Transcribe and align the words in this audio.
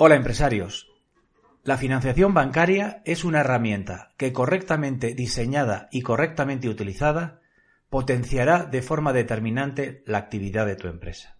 Hola 0.00 0.14
empresarios. 0.14 0.86
La 1.64 1.76
financiación 1.76 2.32
bancaria 2.32 3.02
es 3.04 3.24
una 3.24 3.40
herramienta 3.40 4.12
que 4.16 4.32
correctamente 4.32 5.12
diseñada 5.12 5.88
y 5.90 6.02
correctamente 6.02 6.68
utilizada 6.68 7.40
potenciará 7.90 8.62
de 8.64 8.80
forma 8.80 9.12
determinante 9.12 10.04
la 10.06 10.18
actividad 10.18 10.66
de 10.66 10.76
tu 10.76 10.86
empresa. 10.86 11.36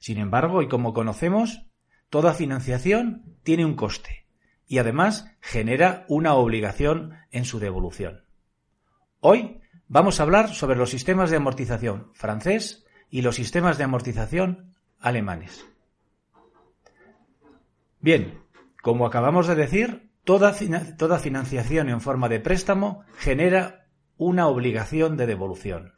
Sin 0.00 0.18
embargo, 0.18 0.62
y 0.62 0.68
como 0.68 0.92
conocemos, 0.92 1.64
toda 2.10 2.34
financiación 2.34 3.36
tiene 3.44 3.64
un 3.64 3.76
coste 3.76 4.26
y 4.66 4.78
además 4.78 5.30
genera 5.40 6.06
una 6.08 6.34
obligación 6.34 7.12
en 7.30 7.44
su 7.44 7.60
devolución. 7.60 8.24
Hoy 9.20 9.60
vamos 9.86 10.18
a 10.18 10.24
hablar 10.24 10.52
sobre 10.52 10.76
los 10.76 10.90
sistemas 10.90 11.30
de 11.30 11.36
amortización 11.36 12.10
francés 12.14 12.84
y 13.10 13.22
los 13.22 13.36
sistemas 13.36 13.78
de 13.78 13.84
amortización 13.84 14.74
alemanes. 14.98 15.64
Bien, 18.04 18.38
como 18.82 19.06
acabamos 19.06 19.46
de 19.46 19.54
decir, 19.54 20.10
toda, 20.24 20.52
financiación 20.52 21.88
en 21.88 22.02
forma 22.02 22.28
de 22.28 22.38
préstamo 22.38 23.02
genera 23.16 23.86
una 24.18 24.46
obligación 24.46 25.16
de 25.16 25.26
devolución. 25.26 25.94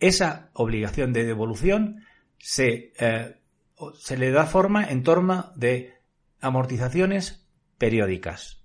Esa 0.00 0.48
obligación 0.54 1.12
de 1.12 1.24
devolución 1.24 2.06
se, 2.38 2.94
eh, 2.98 3.36
se 3.98 4.16
le 4.16 4.30
da 4.30 4.46
forma 4.46 4.84
en 4.88 5.02
torno 5.02 5.52
de 5.54 5.92
amortizaciones 6.40 7.46
periódicas, 7.76 8.64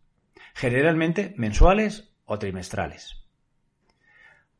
generalmente 0.53 1.33
mensuales 1.35 2.13
o 2.23 2.39
trimestrales. 2.39 3.27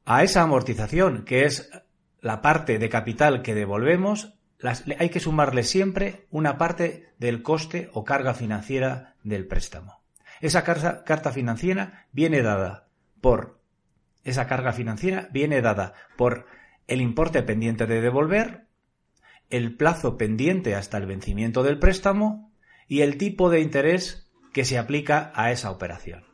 A 0.04 0.24
esa 0.24 0.42
amortización, 0.42 1.24
que 1.24 1.46
es 1.46 1.72
la 2.20 2.42
parte 2.42 2.80
de 2.80 2.90
capital 2.90 3.42
que 3.44 3.56
devolvemos, 3.56 4.37
hay 5.00 5.10
que 5.10 5.20
sumarle 5.20 5.64
siempre 5.64 6.28
una 6.32 6.58
parte 6.58 7.14
del 7.20 7.44
coste 7.44 7.90
o 7.94 8.04
carga 8.04 8.34
financiera 8.34 9.16
del 9.24 9.48
préstamo. 9.48 10.02
Esa 10.42 10.64
carta 10.64 11.32
financiera 11.32 12.08
viene 12.12 12.42
dada 12.42 12.88
por 13.22 13.58
esa 14.28 14.46
carga 14.46 14.74
financiera 14.74 15.30
viene 15.32 15.62
dada 15.62 15.94
por 16.18 16.48
el 16.88 17.00
importe 17.00 17.44
pendiente 17.44 17.86
de 17.86 18.02
devolver, 18.02 18.66
el 19.50 19.78
plazo 19.78 20.18
pendiente 20.18 20.76
hasta 20.76 20.98
el 20.98 21.06
vencimiento 21.06 21.64
del 21.64 21.80
préstamo 21.80 22.52
y 22.90 23.02
el 23.02 23.18
tipo 23.18 23.50
de 23.50 23.62
interés 23.62 24.30
que 24.52 24.66
se 24.66 24.78
aplica 24.78 25.32
a 25.34 25.52
esa 25.52 25.72
operación. 25.72 26.26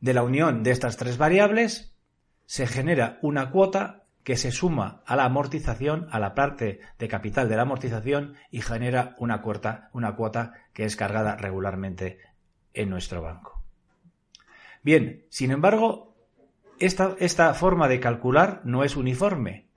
De 0.00 0.14
la 0.14 0.22
unión 0.22 0.62
de 0.62 0.70
estas 0.70 0.96
tres 0.96 1.18
variables 1.18 1.92
se 2.46 2.68
genera 2.68 3.18
una 3.20 3.50
cuota 3.50 4.04
que 4.24 4.36
se 4.36 4.52
suma 4.52 5.02
a 5.06 5.16
la 5.16 5.24
amortización, 5.24 6.08
a 6.10 6.18
la 6.18 6.34
parte 6.34 6.80
de 6.98 7.08
capital 7.08 7.48
de 7.48 7.56
la 7.56 7.62
amortización 7.62 8.34
y 8.50 8.60
genera 8.60 9.14
una 9.18 9.40
cuota, 9.40 9.90
una 9.92 10.14
cuota 10.14 10.52
que 10.72 10.84
es 10.84 10.96
cargada 10.96 11.36
regularmente 11.36 12.18
en 12.74 12.90
nuestro 12.90 13.22
banco. 13.22 13.62
Bien, 14.82 15.24
sin 15.30 15.50
embargo, 15.50 16.14
esta, 16.78 17.16
esta 17.18 17.52
forma 17.54 17.88
de 17.88 18.00
calcular 18.00 18.60
no 18.64 18.84
es 18.84 18.96
uniforme 18.96 19.68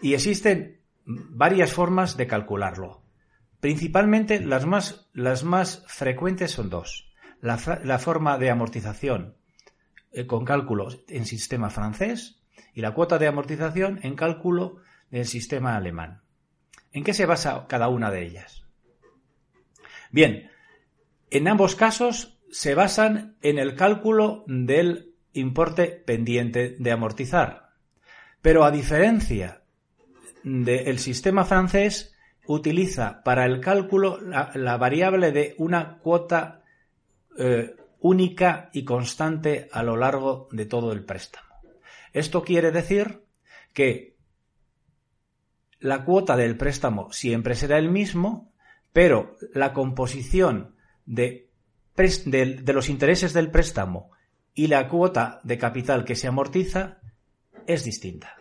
y 0.00 0.14
existen 0.14 0.80
varias 1.04 1.72
formas 1.72 2.16
de 2.16 2.26
calcularlo. 2.26 3.02
Principalmente 3.60 4.40
las 4.40 4.66
más, 4.66 5.10
las 5.12 5.44
más 5.44 5.84
frecuentes 5.86 6.52
son 6.52 6.70
dos. 6.70 7.12
La, 7.40 7.58
la 7.84 7.98
forma 7.98 8.38
de 8.38 8.50
amortización 8.50 9.36
eh, 10.12 10.26
con 10.26 10.44
cálculos 10.44 11.04
en 11.08 11.24
sistema 11.26 11.70
francés 11.70 12.39
y 12.74 12.80
la 12.80 12.92
cuota 12.92 13.18
de 13.18 13.26
amortización 13.26 14.00
en 14.02 14.16
cálculo 14.16 14.76
del 15.10 15.26
sistema 15.26 15.76
alemán. 15.76 16.22
¿En 16.92 17.04
qué 17.04 17.14
se 17.14 17.26
basa 17.26 17.66
cada 17.68 17.88
una 17.88 18.10
de 18.10 18.22
ellas? 18.22 18.64
Bien, 20.10 20.50
en 21.30 21.48
ambos 21.48 21.76
casos 21.76 22.38
se 22.50 22.74
basan 22.74 23.36
en 23.42 23.58
el 23.58 23.76
cálculo 23.76 24.44
del 24.46 25.14
importe 25.32 25.86
pendiente 25.86 26.76
de 26.78 26.90
amortizar. 26.90 27.70
Pero 28.42 28.64
a 28.64 28.70
diferencia 28.70 29.62
del 30.42 30.98
sistema 30.98 31.44
francés, 31.44 32.14
utiliza 32.46 33.22
para 33.22 33.44
el 33.44 33.60
cálculo 33.60 34.18
la, 34.20 34.76
variable 34.76 35.30
de 35.30 35.54
una 35.58 35.98
cuota 35.98 36.62
eh, 37.38 37.76
única 38.00 38.70
y 38.72 38.84
constante 38.84 39.68
a 39.70 39.82
lo 39.82 39.96
largo 39.96 40.48
de 40.50 40.66
todo 40.66 40.92
el 40.92 41.04
préstamo. 41.04 41.49
Esto 42.12 42.42
quiere 42.42 42.70
decir 42.72 43.24
que 43.72 44.16
la 45.78 46.04
cuota 46.04 46.36
del 46.36 46.56
préstamo 46.56 47.12
siempre 47.12 47.54
será 47.54 47.78
el 47.78 47.90
mismo, 47.90 48.52
pero 48.92 49.36
la 49.54 49.72
composición 49.72 50.76
de, 51.06 51.48
los 52.66 52.88
intereses 52.88 53.32
del 53.32 53.50
préstamo 53.50 54.10
y 54.54 54.66
la 54.66 54.88
cuota 54.88 55.40
de 55.44 55.58
capital 55.58 56.04
que 56.04 56.16
se 56.16 56.28
amortiza 56.28 56.98
es 57.66 57.84
distinta, 57.84 58.36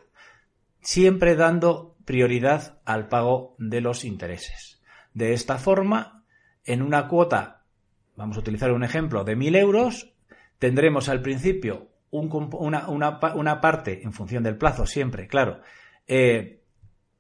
siempre 0.82 1.36
dando 1.36 1.96
prioridad 2.06 2.82
al 2.86 3.08
pago 3.08 3.56
de 3.58 3.82
los 3.82 4.04
intereses. 4.04 4.82
De 5.14 5.34
esta 5.34 5.58
forma, 5.58 6.26
en 6.66 6.82
una 6.82 7.08
cuota, 7.08 7.64
vamos 8.16 8.38
a 8.38 8.40
utilizar 8.42 8.72
un 8.72 8.84
ejemplo, 8.84 9.24
de 9.24 9.38
1.000 9.38 9.58
euros, 9.58 10.14
tendremos 10.58 11.10
al 11.10 11.22
principio 11.22 11.89
una, 12.12 13.62
parte, 13.62 14.04
en 14.04 14.14
función 14.14 14.44
del 14.44 14.58
plazo 14.58 14.86
siempre, 14.86 15.28
claro, 15.28 15.62
eh, 16.08 16.62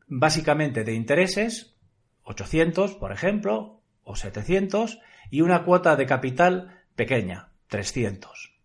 básicamente 0.08 0.84
de 0.84 0.94
intereses, 0.94 1.76
800, 2.24 2.96
por 2.96 3.12
ejemplo, 3.12 3.82
o 4.04 4.16
700, 4.16 5.00
y 5.30 5.42
una 5.42 5.64
cuota 5.64 5.96
de 5.96 6.06
capital 6.06 6.80
pequeña, 6.96 7.50
300. 7.68 8.56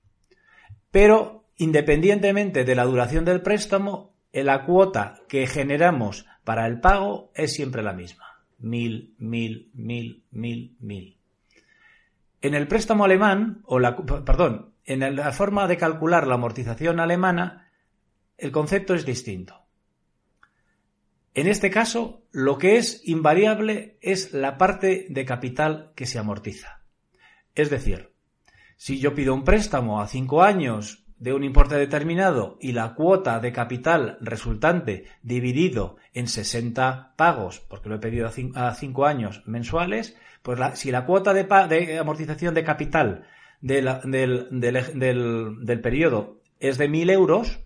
Pero, 0.90 1.44
independientemente 1.56 2.64
de 2.64 2.74
la 2.74 2.84
duración 2.84 3.24
del 3.24 3.42
préstamo, 3.42 4.14
la 4.32 4.64
cuota 4.64 5.20
que 5.28 5.46
generamos 5.46 6.26
para 6.44 6.66
el 6.66 6.80
pago 6.80 7.30
es 7.34 7.52
siempre 7.54 7.82
la 7.82 7.92
misma. 7.92 8.24
Mil, 8.58 9.14
mil, 9.18 9.70
mil, 9.74 10.24
mil, 10.30 10.76
mil. 10.80 11.18
En 12.40 12.54
el 12.54 12.66
préstamo 12.66 13.04
alemán, 13.04 13.60
o 13.64 13.78
la, 13.78 13.96
perdón, 13.96 14.73
en 14.84 15.16
la 15.16 15.32
forma 15.32 15.66
de 15.66 15.76
calcular 15.76 16.26
la 16.26 16.34
amortización 16.34 17.00
alemana, 17.00 17.70
el 18.36 18.52
concepto 18.52 18.94
es 18.94 19.06
distinto. 19.06 19.64
En 21.34 21.48
este 21.48 21.70
caso, 21.70 22.22
lo 22.30 22.58
que 22.58 22.76
es 22.76 23.00
invariable 23.04 23.98
es 24.00 24.32
la 24.32 24.56
parte 24.56 25.06
de 25.08 25.24
capital 25.24 25.92
que 25.96 26.06
se 26.06 26.18
amortiza. 26.18 26.82
Es 27.54 27.70
decir, 27.70 28.12
si 28.76 29.00
yo 29.00 29.14
pido 29.14 29.34
un 29.34 29.44
préstamo 29.44 30.00
a 30.00 30.06
cinco 30.06 30.42
años 30.42 31.04
de 31.18 31.32
un 31.32 31.42
importe 31.42 31.76
determinado 31.76 32.58
y 32.60 32.72
la 32.72 32.94
cuota 32.94 33.40
de 33.40 33.52
capital 33.52 34.18
resultante 34.20 35.06
dividido 35.22 35.96
en 36.12 36.28
60 36.28 37.14
pagos, 37.16 37.60
porque 37.60 37.88
lo 37.88 37.96
he 37.96 38.00
pedido 38.00 38.28
a 38.54 38.74
cinco 38.74 39.06
años 39.06 39.42
mensuales, 39.46 40.16
pues 40.42 40.60
si 40.78 40.90
la 40.90 41.06
cuota 41.06 41.32
de 41.32 41.98
amortización 41.98 42.54
de 42.54 42.64
capital 42.64 43.26
del, 43.64 44.48
del, 44.50 45.80
periodo 45.80 46.42
es 46.60 46.76
de 46.76 46.88
1.000 46.88 47.10
euros, 47.10 47.60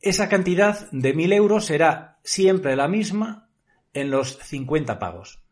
esa 0.00 0.30
cantidad 0.30 0.90
de 0.92 1.14
1.000 1.14 1.34
euros 1.34 1.66
será 1.66 2.18
siempre 2.22 2.74
la 2.74 2.88
misma 2.88 3.50
en 3.92 4.10
los 4.10 4.38
50 4.38 4.98
pagos. 4.98 5.42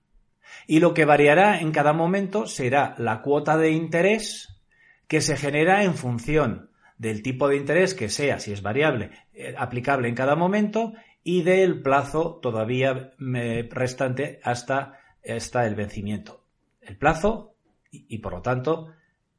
Y 0.67 0.81
lo 0.81 0.95
que 0.95 1.05
variará 1.05 1.61
en 1.61 1.71
cada 1.73 1.93
momento 1.93 2.47
será 2.47 2.95
la 2.99 3.21
cuota 3.21 3.59
de 3.59 3.73
interés 3.73 4.61
que 5.07 5.21
se 5.21 5.37
genera 5.37 5.85
en 5.85 5.95
función 5.95 6.71
del 6.97 7.23
tipo 7.23 7.49
de 7.49 7.57
interés 7.57 7.95
que 7.95 8.09
sea, 8.09 8.39
si 8.39 8.53
es 8.53 8.63
variable, 8.63 9.11
eh, 9.35 9.55
aplicable 9.59 10.09
en 10.09 10.15
cada 10.15 10.35
momento 10.35 10.95
y 11.23 11.43
del 11.43 11.83
plazo 11.83 12.39
todavía 12.41 13.13
eh, 13.35 13.69
restante 13.71 14.41
hasta, 14.43 14.99
hasta, 15.29 15.67
el 15.67 15.75
vencimiento. 15.75 16.45
El 16.81 16.97
plazo 16.97 17.52
y, 17.93 18.19
por 18.19 18.33
lo 18.33 18.43
tanto, 18.43 18.89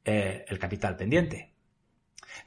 eh, 0.06 0.46
el 0.48 0.60
capital 0.60 0.96
pendiente. 0.96 1.54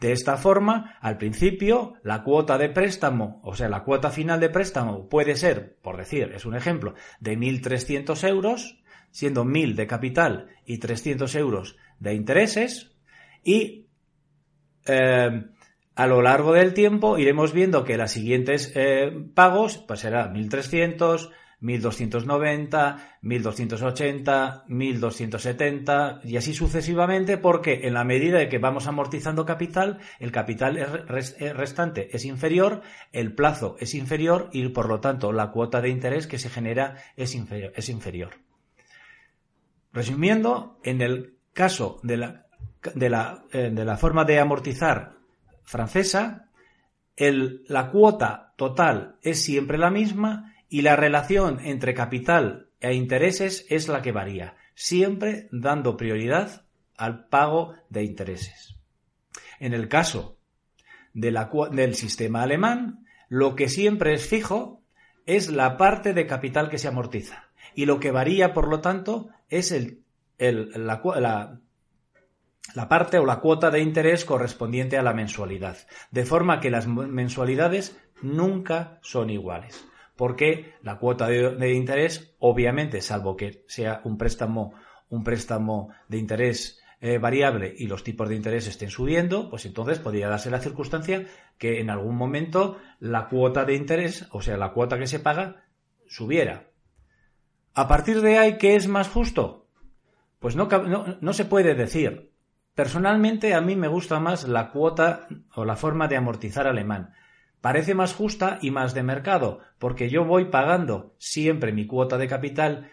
De 0.01 0.13
esta 0.13 0.37
forma, 0.37 0.97
al 1.01 1.19
principio, 1.19 1.95
la 2.03 2.23
cuota 2.23 2.59
de 2.59 2.69
préstamo, 2.69 3.41
o 3.43 3.55
sea, 3.55 3.69
la 3.69 3.83
cuota 3.83 4.11
final 4.11 4.41
de 4.41 4.51
préstamo 4.51 5.09
puede 5.09 5.37
ser, 5.37 5.77
por 5.83 5.97
decir, 5.97 6.33
es 6.35 6.45
un 6.45 6.57
ejemplo, 6.57 6.95
de 7.21 7.37
1.300 7.37 8.29
euros, 8.29 8.83
siendo 9.11 9.45
1.000 9.45 9.75
de 9.75 9.87
capital 9.87 10.49
y 10.65 10.79
300 10.79 11.35
euros 11.35 11.77
de 11.99 12.15
intereses, 12.15 12.97
y 13.43 13.87
eh, 14.87 15.45
a 15.95 16.07
lo 16.07 16.21
largo 16.21 16.53
del 16.53 16.75
tiempo 16.75 17.19
iremos 17.19 17.53
viendo 17.53 17.85
que 17.85 17.97
los 17.97 18.11
siguientes 18.11 18.73
eh, 18.75 19.11
pagos 19.35 19.79
pues 19.79 20.01
será 20.01 20.31
1.300, 20.33 21.31
1290, 21.61 23.19
1280, 23.23 24.65
1270 24.69 26.21
y 26.25 26.37
así 26.37 26.53
sucesivamente 26.53 27.39
porque 27.39 27.81
en 27.85 27.95
la 27.95 28.05
medida 28.05 28.39
de 28.39 28.49
que 28.49 28.59
vamos 28.59 28.87
amortizando 28.87 29.47
capital, 29.47 29.99
el 30.21 30.33
capital 30.33 31.07
restante 31.07 32.15
es 32.15 32.25
inferior, 32.25 32.83
el 33.13 33.35
plazo 33.35 33.77
es 33.81 33.95
inferior 33.95 34.51
y 34.53 34.69
por 34.69 34.89
lo 34.89 35.01
tanto 35.01 35.33
la 35.33 35.51
cuota 35.51 35.81
de 35.81 35.89
interés 35.89 36.27
que 36.27 36.39
se 36.39 36.51
genera 36.51 36.97
es 37.17 37.35
inferior. 37.35 37.73
Es 37.75 37.89
inferior. 37.89 38.35
Resumiendo, 39.93 40.79
en 40.85 41.01
el 41.01 41.39
caso 41.55 42.01
de 42.03 42.19
la, 42.19 42.47
de 42.95 43.09
la, 43.09 43.45
eh, 43.51 43.71
de 43.73 43.85
la 43.85 43.97
forma 43.97 44.25
de 44.25 44.39
amortizar 44.39 45.17
francesa, 45.65 46.51
la 47.17 47.91
cuota 47.91 48.53
total 48.57 49.17
es 49.23 49.43
siempre 49.43 49.79
la 49.79 49.91
misma 49.91 50.53
y 50.77 50.83
la 50.83 50.95
relación 50.95 51.59
entre 51.65 51.95
capital 51.95 52.69
e 52.81 52.93
intereses 52.93 53.65
es 53.71 53.89
la 53.89 54.03
que 54.03 54.13
varía, 54.13 54.57
siempre 54.75 55.49
dando 55.51 55.97
prioridad 55.97 56.67
al 56.99 57.29
pago 57.29 57.73
de 57.89 58.05
intereses. 58.05 58.77
En 59.59 59.73
el 59.73 59.89
caso 59.89 60.37
del 61.15 61.95
sistema 61.95 62.43
alemán, 62.43 63.07
lo 63.31 63.57
que 63.57 63.71
siempre 63.71 64.13
es 64.13 64.27
fijo 64.27 64.83
es 65.25 65.49
la 65.49 65.79
parte 65.79 66.13
de 66.13 66.27
capital 66.27 66.69
que 66.69 66.77
se 66.77 66.89
amortiza 66.89 67.49
y 67.75 67.87
lo 67.87 67.99
que 67.99 68.11
varía, 68.11 68.53
por 68.53 68.69
lo 68.69 68.83
tanto, 68.83 69.31
es 69.49 69.75
la 70.39 71.03
parte 72.91 73.19
o 73.19 73.25
la 73.25 73.41
cuota 73.41 73.71
de 73.71 73.81
interés 73.81 74.27
correspondiente 74.27 74.99
a 74.99 75.03
la 75.03 75.15
mensualidad, 75.15 75.79
de 76.11 76.27
forma 76.27 76.61
que 76.61 76.69
las 76.69 76.87
mensualidades 76.87 77.99
nunca 78.21 78.99
son 79.01 79.31
iguales 79.31 79.87
porque 80.17 80.75
la 80.83 80.99
cuota 80.99 81.29
de, 81.29 81.73
interés, 81.75 82.35
obviamente, 82.39 83.01
salvo 83.03 83.37
que 83.37 83.65
sea 83.69 84.01
un 84.05 84.17
préstamo, 84.17 84.73
un 85.11 85.23
préstamo 85.23 85.91
de 86.09 86.19
interés 86.19 86.81
eh, 87.01 87.19
variable 87.19 87.75
y 87.77 87.87
los 87.87 88.03
tipos 88.03 88.29
de 88.29 88.37
interés 88.37 88.67
estén 88.67 88.91
subiendo, 88.91 89.51
pues 89.51 89.67
entonces 89.67 89.99
podría 89.99 90.29
darse 90.29 90.51
la 90.51 90.61
circunstancia 90.61 91.27
que 91.59 91.81
en 91.81 91.91
algún 91.91 92.17
momento 92.17 92.79
la 92.99 93.29
cuota 93.29 93.65
de 93.65 93.75
interés, 93.75 94.27
o 94.33 94.41
sea, 94.41 94.57
la 94.57 94.73
cuota 94.73 94.99
que 94.99 95.07
se 95.07 95.21
paga, 95.21 95.65
subiera. 96.09 96.71
A 97.75 97.87
partir 97.87 98.23
de 98.23 98.39
ahí, 98.39 98.57
¿qué 98.57 98.75
es 98.75 98.89
más 98.89 99.09
justo? 99.09 99.67
Pues 100.39 100.57
no, 100.57 100.67
no, 100.67 101.19
no 101.21 101.33
se 101.35 101.45
puede 101.45 101.75
decir. 101.75 102.33
Personalmente 102.75 103.55
a 103.55 103.61
mí 103.61 103.77
me 103.77 103.89
gusta 103.89 104.19
más 104.19 104.49
la 104.49 104.71
cuota 104.71 105.29
o 105.55 105.65
la 105.67 105.77
forma 105.77 106.09
de 106.09 106.17
amortizar 106.17 106.67
alemán 106.67 107.13
parece 107.61 107.95
más 107.95 108.15
justa 108.15 108.59
y 108.63 108.71
más 108.71 108.95
de 108.95 109.03
mercado, 109.03 109.61
porque 109.79 110.09
yo 110.09 110.25
voy 110.25 110.47
pagando 110.47 111.15
siempre 111.19 111.73
mi 111.73 111.87
cuota 111.87 112.19
de 112.19 112.29
capital 112.29 112.91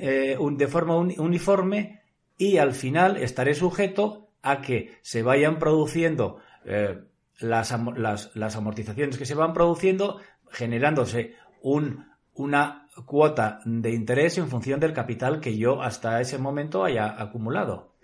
eh, 0.00 0.36
de 0.38 0.68
forma 0.68 0.96
uniforme 0.96 2.02
y 2.36 2.58
al 2.58 2.72
final 2.72 3.16
estaré 3.16 3.54
sujeto 3.54 4.30
a 4.42 4.60
que 4.60 4.92
se 5.02 5.22
vayan 5.22 5.58
produciendo 5.58 6.38
eh, 6.64 7.00
las, 7.40 7.72
amortizaciones 7.72 9.18
que 9.18 9.26
se 9.26 9.34
van 9.34 9.52
produciendo, 9.52 10.20
generándose 10.50 11.34
una 11.62 12.86
cuota 13.04 13.60
de 13.64 13.92
interés 13.92 14.38
en 14.38 14.48
función 14.48 14.80
del 14.80 14.92
capital 14.92 15.40
que 15.40 15.56
yo 15.56 15.82
hasta 15.82 16.20
ese 16.20 16.38
momento 16.38 16.84
haya 16.84 17.20
acumulado. 17.20 17.94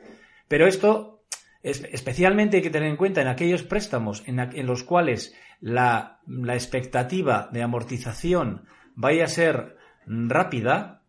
Pero 0.49 0.67
esto 0.67 1.25
especialmente 1.63 2.59
hay 2.59 2.63
que 2.63 2.71
tener 2.71 2.91
en 2.91 2.97
cuenta 2.97 3.23
en 3.23 3.29
aquellos 3.29 3.63
préstamos 3.63 4.23
en 4.27 4.67
los 4.67 4.85
cuales 4.85 5.35
la, 5.65 6.21
expectativa 6.53 7.49
de 7.51 7.63
amortización 7.63 8.67
vaya 8.95 9.25
a 9.25 9.29
ser 9.29 9.79
rápida, 10.07 11.01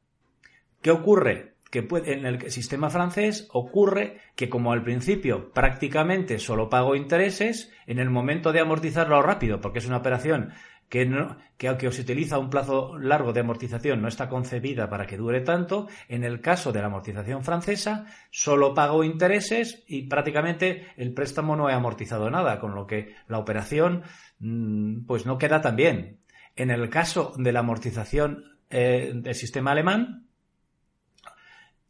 ¿qué 0.82 0.92
ocurre? 0.92 1.56
Que 1.70 1.86
en 2.06 2.26
el 2.26 2.50
sistema 2.52 2.90
francés 2.90 3.50
ocurre 3.52 4.22
que 4.38 4.48
como 4.48 4.72
al 4.72 4.82
principio 4.82 5.52
prácticamente 5.52 6.40
solo 6.40 6.70
pago 6.70 6.96
intereses, 6.96 7.74
en 7.86 8.00
el 8.00 8.10
momento 8.10 8.54
de 8.54 8.62
amortizarlo 8.62 9.22
rápido, 9.22 9.60
porque 9.60 9.80
es 9.80 9.88
una 9.88 9.98
operación 9.98 10.54
que, 10.90 11.06
no, 11.06 11.38
que 11.58 11.68
aunque 11.68 11.92
se 11.92 12.02
utiliza 12.02 12.38
un 12.38 12.50
plazo 12.50 12.98
largo 12.98 13.34
de 13.34 13.40
amortización 13.40 14.02
no 14.02 14.08
está 14.08 14.30
concebida 14.30 14.90
para 14.90 15.08
que 15.08 15.18
dure 15.18 15.42
tanto, 15.42 15.88
en 16.08 16.24
el 16.24 16.42
caso 16.42 16.72
de 16.72 16.80
la 16.80 16.88
amortización 16.88 17.44
francesa 17.44 18.06
solo 18.32 18.74
pago 18.74 19.04
intereses 19.04 19.84
y 19.88 20.04
prácticamente 20.08 20.88
el 20.98 21.14
préstamo 21.14 21.56
no 21.56 21.70
he 21.70 21.74
amortizado 21.74 22.30
nada, 22.30 22.60
con 22.60 22.76
lo 22.76 22.86
que 22.86 23.16
la 23.28 23.40
operación 23.40 24.04
mm, 24.40 25.06
pues 25.06 25.26
no 25.26 25.38
queda 25.38 25.62
tan 25.62 25.76
bien. 25.76 26.20
En 26.56 26.72
el 26.72 26.90
caso 26.90 27.34
de 27.38 27.52
la 27.52 27.60
amortización 27.60 28.46
eh, 28.70 29.12
del 29.14 29.36
sistema 29.36 29.72
alemán, 29.72 30.28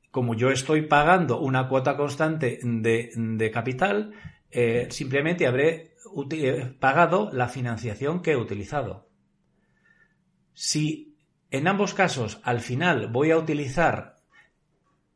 como 0.10 0.34
yo 0.34 0.50
estoy 0.50 0.84
pagando 0.84 1.42
una 1.42 1.68
cuota 1.68 1.98
constante 1.98 2.60
de, 2.64 3.52
capital, 3.54 4.14
eh, 4.50 4.88
simplemente 4.90 5.46
habré 5.46 5.95
pagado 6.80 7.30
la 7.32 7.48
financiación 7.48 8.22
que 8.22 8.32
he 8.32 8.38
utilizado. 8.38 9.08
Si 10.54 11.18
en 11.52 11.68
ambos 11.68 11.94
casos 11.94 12.40
al 12.44 12.60
final 12.60 13.08
voy 13.08 13.32
a 13.32 13.38
utilizar 13.38 14.16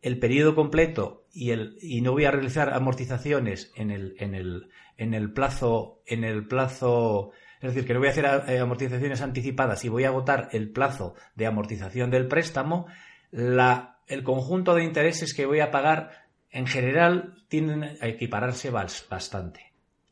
el 0.01 0.19
periodo 0.19 0.55
completo 0.55 1.25
y, 1.33 2.01
no 2.01 2.11
voy 2.11 2.25
a 2.25 2.31
realizar 2.31 2.73
amortizaciones 2.73 3.71
en 3.75 3.91
el, 3.91 4.15
en 4.19 4.33
el, 4.33 4.69
en 4.97 5.13
el 5.13 5.31
plazo, 5.31 6.01
en 6.05 6.23
el 6.23 6.47
plazo, 6.47 7.31
es 7.61 7.73
decir, 7.73 7.85
que 7.85 7.93
no 7.93 7.99
voy 7.99 8.07
a 8.07 8.11
hacer 8.11 8.25
eh, 8.47 8.59
amortizaciones 8.59 9.21
anticipadas 9.21 9.83
y 9.83 9.89
voy 9.89 10.05
a 10.05 10.09
agotar 10.09 10.49
el 10.53 10.71
plazo 10.71 11.15
de 11.35 11.47
amortización 11.47 12.09
del 12.09 12.27
préstamo, 12.27 12.87
el 13.31 14.23
conjunto 14.23 14.73
de 14.73 14.83
intereses 14.83 15.33
que 15.33 15.45
voy 15.45 15.59
a 15.59 15.71
pagar 15.71 16.11
en 16.49 16.65
general 16.65 17.35
tienden 17.47 17.83
a 17.83 18.07
equipararse 18.07 18.71
bastante 18.71 19.68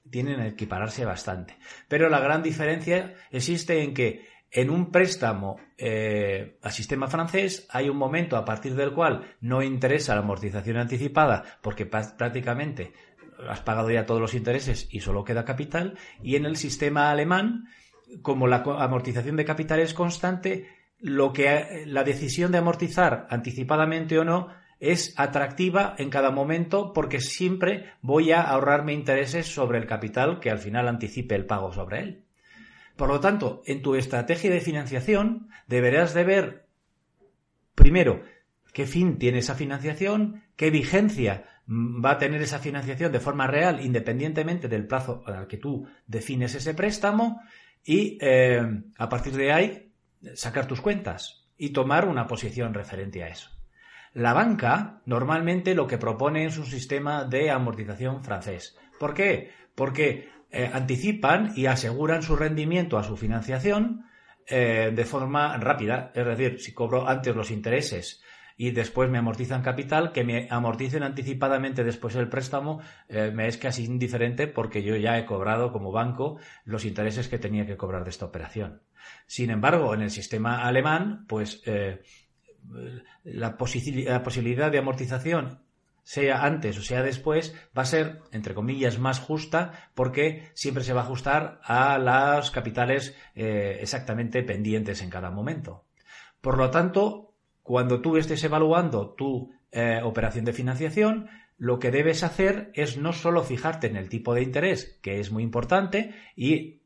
tienen 0.09 0.39
a 0.39 0.47
equipararse 0.47 1.05
bastante. 1.05 1.57
Pero 1.87 2.09
la 2.09 2.19
gran 2.19 2.43
diferencia 2.43 3.13
existe 3.31 3.83
en 3.83 3.93
que 3.93 4.25
en 4.51 4.69
un 4.69 4.91
préstamo 4.91 5.57
eh, 5.77 6.57
al 6.61 6.71
sistema 6.71 7.07
francés 7.07 7.67
hay 7.69 7.89
un 7.89 7.97
momento 7.97 8.37
a 8.37 8.45
partir 8.45 8.75
del 8.75 8.93
cual 8.93 9.35
no 9.41 9.61
interesa 9.61 10.15
la 10.15 10.21
amortización 10.21 10.77
anticipada 10.77 11.43
porque 11.61 11.85
prácticamente 11.85 12.93
has 13.49 13.61
pagado 13.61 13.91
ya 13.91 14.05
todos 14.05 14.21
los 14.21 14.33
intereses 14.33 14.87
y 14.89 15.01
solo 15.01 15.23
queda 15.23 15.45
capital 15.45 15.97
y 16.23 16.37
en 16.37 16.45
el 16.45 16.55
sistema 16.55 17.11
alemán 17.11 17.67
como 18.21 18.47
la 18.47 18.63
amortización 18.65 19.35
de 19.35 19.45
capital 19.45 19.79
es 19.79 19.93
constante 19.93 20.69
lo 20.99 21.33
que 21.33 21.83
la 21.85 22.03
decisión 22.03 22.51
de 22.51 22.57
amortizar 22.59 23.27
anticipadamente 23.29 24.17
o 24.17 24.23
no 24.23 24.47
es 24.79 25.13
atractiva 25.17 25.95
en 25.97 26.09
cada 26.09 26.31
momento 26.31 26.93
porque 26.93 27.19
siempre 27.19 27.91
voy 28.01 28.31
a 28.31 28.41
ahorrarme 28.41 28.93
intereses 28.93 29.47
sobre 29.47 29.79
el 29.79 29.87
capital 29.87 30.39
que 30.39 30.51
al 30.51 30.59
final 30.59 30.87
anticipe 30.87 31.35
el 31.35 31.45
pago 31.45 31.73
sobre 31.73 31.99
él. 31.99 32.23
Por 32.95 33.09
lo 33.09 33.19
tanto, 33.19 33.61
en 33.65 33.81
tu 33.81 33.95
estrategia 33.95 34.49
de 34.49 34.61
financiación 34.61 35.49
deberás 35.67 36.13
de 36.13 36.23
ver 36.23 36.67
primero 37.75 38.23
qué 38.73 38.85
fin 38.85 39.17
tiene 39.17 39.39
esa 39.39 39.55
financiación, 39.55 40.43
qué 40.55 40.69
vigencia 40.69 41.45
va 41.69 42.11
a 42.11 42.17
tener 42.17 42.41
esa 42.41 42.59
financiación 42.59 43.11
de 43.11 43.19
forma 43.19 43.45
real 43.47 43.83
independientemente 43.83 44.67
del 44.67 44.87
plazo 44.87 45.23
al 45.25 45.47
que 45.47 45.57
tú 45.57 45.87
defines 46.05 46.55
ese 46.55 46.73
préstamo 46.73 47.41
y 47.83 48.17
eh, 48.21 48.61
a 48.97 49.09
partir 49.09 49.33
de 49.35 49.51
ahí 49.51 49.91
sacar 50.33 50.65
tus 50.65 50.81
cuentas 50.81 51.45
y 51.57 51.69
tomar 51.69 52.07
una 52.07 52.27
posición 52.27 52.73
referente 52.73 53.23
a 53.23 53.27
eso. 53.27 53.56
La 54.17 54.33
banca 54.33 54.99
normalmente 55.05 55.75
lo 55.75 55.85
que 55.85 55.99
propone 55.99 56.45
es 56.45 56.57
un 56.57 56.65
sistema 56.65 57.23
de 57.23 57.51
amortización 57.51 58.23
francés. 58.23 58.75
¿Por 58.99 59.13
qué? 59.13 59.51
Porque 59.75 60.29
eh, 60.49 60.71
anticipan 60.73 61.53
y 61.55 61.67
aseguran 61.67 62.23
su 62.23 62.35
rendimiento 62.35 62.97
a 62.97 63.03
su 63.03 63.15
financiación 63.15 64.07
eh, 64.47 64.91
de 64.91 65.05
forma 65.05 65.55
rápida. 65.57 66.11
Es 66.15 66.25
decir, 66.25 66.59
si 66.59 66.73
cobro 66.73 67.07
antes 67.07 67.35
los 67.35 67.51
intereses 67.51 68.23
y 68.57 68.71
después 68.71 69.07
me 69.07 69.19
amortizan 69.19 69.61
capital, 69.61 70.11
que 70.11 70.23
me 70.23 70.47
amorticen 70.49 71.03
anticipadamente 71.03 71.83
después 71.83 72.15
el 72.15 72.27
préstamo, 72.27 72.81
eh, 73.09 73.29
me 73.31 73.47
es 73.47 73.57
casi 73.57 73.85
indiferente 73.85 74.47
porque 74.47 74.81
yo 74.81 74.95
ya 74.95 75.19
he 75.19 75.27
cobrado 75.27 75.71
como 75.71 75.91
banco 75.91 76.39
los 76.65 76.85
intereses 76.85 77.27
que 77.27 77.37
tenía 77.37 77.67
que 77.67 77.77
cobrar 77.77 78.03
de 78.03 78.09
esta 78.09 78.25
operación. 78.25 78.81
Sin 79.27 79.51
embargo, 79.51 79.93
en 79.93 80.01
el 80.01 80.09
sistema 80.09 80.63
alemán, 80.63 81.25
pues 81.27 81.61
la, 83.23 83.57
la 84.03 84.23
posibilidad 84.23 84.71
de 84.71 84.77
amortización 84.77 85.59
sea 86.07 86.45
antes 86.45 86.77
o 86.77 86.81
sea 86.81 87.03
después, 87.03 87.53
va 87.77 87.81
a 87.81 87.85
ser, 87.85 88.21
entre 88.31 88.53
comillas, 88.53 88.97
más 88.97 89.19
justa 89.19 89.91
porque 89.93 90.49
siempre 90.53 90.85
se 90.85 90.93
va 90.93 91.01
a 91.01 91.03
ajustar 91.03 91.59
a 91.63 91.97
las 91.97 92.49
capitales 92.49 93.13
eh, 93.35 93.79
exactamente 93.81 94.41
pendientes 94.41 95.01
en 95.01 95.09
cada 95.09 95.31
momento. 95.31 95.83
Por 96.39 96.57
lo 96.57 96.71
tanto, 96.71 97.33
cuando 97.61 97.99
tú 97.99 98.15
estés 98.15 98.41
evaluando 98.45 99.15
tu 99.15 99.51
eh, 99.73 99.99
operación 100.01 100.45
de 100.45 100.53
financiación, 100.53 101.27
lo 101.57 101.77
que 101.77 101.91
debes 101.91 102.23
hacer 102.23 102.71
es 102.73 102.95
no 102.95 103.11
solo 103.11 103.43
fijarte 103.43 103.87
en 103.87 103.97
el 103.97 104.07
tipo 104.07 104.33
de 104.33 104.43
interés, 104.43 104.97
que 105.01 105.19
es 105.19 105.29
muy 105.29 105.43
importante, 105.43 106.15
y, 106.37 106.79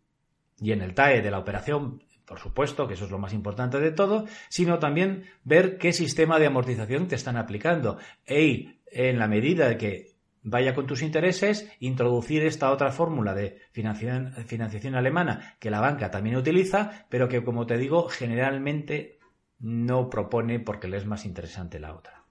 y 0.59 0.71
en 0.71 0.81
el 0.81 0.95
TAE 0.95 1.21
de 1.21 1.29
la 1.29 1.37
operación 1.37 2.01
por 2.25 2.39
supuesto, 2.39 2.87
que 2.87 2.93
eso 2.93 3.05
es 3.05 3.11
lo 3.11 3.19
más 3.19 3.33
importante 3.33 3.79
de 3.79 3.91
todo, 3.91 4.25
sino 4.49 4.79
también 4.79 5.25
ver 5.43 5.77
qué 5.77 5.93
sistema 5.93 6.39
de 6.39 6.47
amortización 6.47 7.07
te 7.07 7.15
están 7.15 7.37
aplicando. 7.37 7.97
Y 8.27 8.79
en 8.91 9.19
la 9.19 9.27
medida 9.27 9.67
de 9.67 9.77
que 9.77 10.11
vaya 10.43 10.73
con 10.73 10.87
tus 10.87 11.01
intereses, 11.01 11.71
introducir 11.79 12.43
esta 12.43 12.71
otra 12.71 12.91
fórmula 12.91 13.33
de 13.33 13.59
financiación, 13.71 14.33
financiación, 14.45 14.95
alemana 14.95 15.55
que 15.59 15.71
la 15.71 15.81
banca 15.81 16.11
también 16.11 16.35
utiliza, 16.35 17.05
pero 17.09 17.27
que, 17.27 17.43
como 17.43 17.65
te 17.65 17.77
digo, 17.77 18.07
generalmente 18.09 19.19
no 19.59 20.09
propone 20.09 20.59
porque 20.59 20.87
le 20.87 20.97
es 20.97 21.05
más 21.05 21.25
interesante 21.25 21.79
la 21.79 21.93
otra. 21.93 22.25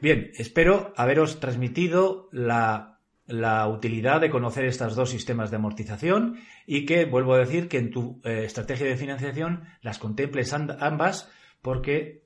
Bien, 0.00 0.30
espero 0.34 0.92
haberos 0.96 1.40
transmitido 1.40 2.28
la 2.32 2.99
la 3.30 3.66
utilidad 3.68 4.20
de 4.20 4.30
conocer 4.30 4.64
estos 4.64 4.94
dos 4.94 5.10
sistemas 5.10 5.50
de 5.50 5.56
amortización 5.56 6.40
y 6.66 6.86
que, 6.86 7.04
vuelvo 7.04 7.34
a 7.34 7.38
decir, 7.38 7.68
que 7.68 7.78
en 7.78 7.90
tu 7.90 8.20
eh, 8.24 8.44
estrategia 8.44 8.86
de 8.86 8.96
financiación 8.96 9.64
las 9.82 9.98
contemples 9.98 10.52
ambas 10.52 11.30
porque 11.62 12.24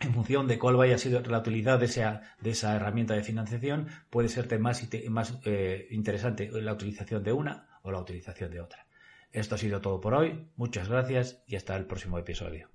en 0.00 0.12
función 0.14 0.48
de 0.48 0.58
cuál 0.58 0.76
vaya 0.76 0.96
a 0.96 0.98
ser 0.98 1.26
la 1.28 1.38
utilidad 1.38 1.78
de 1.78 1.86
esa, 1.86 2.22
de 2.40 2.50
esa 2.50 2.74
herramienta 2.74 3.14
de 3.14 3.22
financiación, 3.22 3.88
puede 4.10 4.28
serte 4.28 4.58
más, 4.58 4.88
más 5.08 5.38
eh, 5.44 5.86
interesante 5.90 6.50
la 6.50 6.72
utilización 6.72 7.22
de 7.22 7.32
una 7.32 7.68
o 7.82 7.92
la 7.92 8.00
utilización 8.00 8.50
de 8.50 8.60
otra. 8.60 8.86
Esto 9.30 9.54
ha 9.54 9.58
sido 9.58 9.80
todo 9.80 10.00
por 10.00 10.14
hoy. 10.14 10.48
Muchas 10.56 10.88
gracias 10.88 11.42
y 11.46 11.56
hasta 11.56 11.76
el 11.76 11.86
próximo 11.86 12.18
episodio. 12.18 12.71